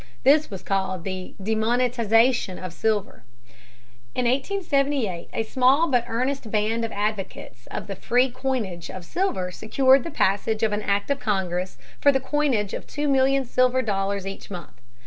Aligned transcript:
This 0.23 0.49
was 0.49 0.63
called 0.63 1.03
the 1.03 1.35
"demonetization 1.39 2.57
of 2.57 2.73
silver." 2.73 3.23
In 4.15 4.25
1878 4.25 5.29
a 5.31 5.43
small 5.43 5.87
but 5.91 6.05
earnest 6.07 6.49
band 6.49 6.83
of 6.83 6.91
advocates 6.91 7.67
of 7.67 7.85
the 7.85 7.95
free 7.95 8.31
coinage 8.31 8.89
of 8.89 9.05
silver 9.05 9.51
secured 9.51 10.03
the 10.03 10.09
passage 10.09 10.63
of 10.63 10.71
an 10.73 10.81
act 10.81 11.11
of 11.11 11.19
Congress 11.19 11.77
for 11.99 12.11
the 12.11 12.19
coinage 12.19 12.73
of 12.73 12.87
two 12.87 13.07
million 13.07 13.45
silver 13.45 13.83
dollars 13.83 14.25
each 14.25 14.49
month. 14.49 14.73